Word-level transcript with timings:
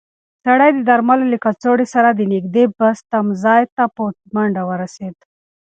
سړی 0.45 0.69
د 0.73 0.79
درملو 0.89 1.25
له 1.31 1.37
کڅوړې 1.45 1.85
سره 1.95 2.09
د 2.13 2.21
نږدې 2.33 2.63
بس 2.77 2.97
تمځای 3.11 3.63
ته 3.75 3.83
په 3.95 4.03
منډه 4.33 4.63
ورسېد. 4.69 5.15